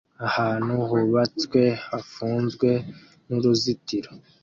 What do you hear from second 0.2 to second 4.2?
Ahantu hubatswe hafunzwe nuruzitiro